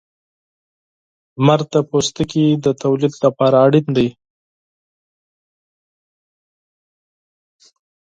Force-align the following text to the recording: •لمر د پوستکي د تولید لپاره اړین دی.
•لمر 1.37 1.59
د 1.73 1.75
پوستکي 1.89 2.45
د 2.65 2.67
تولید 2.81 3.13
لپاره 3.23 3.57
اړین 3.65 3.87
دی. 3.97 4.09